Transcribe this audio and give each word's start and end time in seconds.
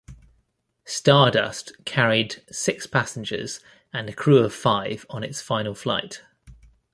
"Star 0.83 1.29
Dust" 1.29 1.73
carried 1.85 2.41
six 2.51 2.87
passengers 2.87 3.59
and 3.93 4.09
a 4.09 4.13
crew 4.13 4.39
of 4.39 4.51
five 4.51 5.05
on 5.11 5.23
its 5.23 5.43
final 5.43 5.75
flight. 5.75 6.23